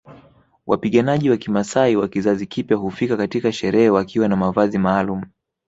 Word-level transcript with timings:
Wapiganaji 0.67 1.29
wa 1.29 1.37
kimaasai 1.37 1.95
wa 1.95 2.07
kizazi 2.07 2.47
kipya 2.47 2.77
hufika 2.77 3.17
katika 3.17 3.51
sherehe 3.51 3.89
wakiwa 3.89 4.27
na 4.27 4.35
mavazi 4.35 4.77
maalumu 4.77 5.25